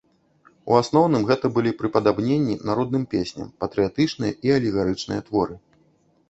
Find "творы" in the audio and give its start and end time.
5.31-5.55